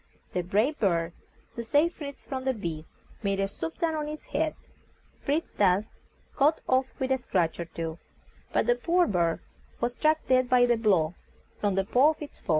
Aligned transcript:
The 0.33 0.41
brave 0.41 0.79
bird, 0.79 1.13
to 1.55 1.63
save 1.63 1.93
Fritz 1.93 2.25
from 2.25 2.43
the 2.43 2.55
beast, 2.55 2.91
made 3.21 3.39
a 3.39 3.47
swoop 3.47 3.77
down 3.77 3.93
on 3.93 4.07
its 4.07 4.25
head. 4.33 4.55
Fritz 5.23 5.51
thus 5.51 5.85
got 6.35 6.59
off 6.67 6.87
with 6.97 7.11
a 7.11 7.19
scratch 7.19 7.59
or 7.59 7.65
two, 7.65 7.99
but 8.51 8.65
the 8.65 8.73
poor 8.73 9.05
bird 9.05 9.41
was 9.79 9.93
struck 9.93 10.25
dead 10.27 10.49
by 10.49 10.61
a 10.61 10.75
blow 10.75 11.13
from 11.59 11.75
the 11.75 11.83
paw 11.85 12.09
of 12.13 12.21
its 12.23 12.41
foe. 12.41 12.49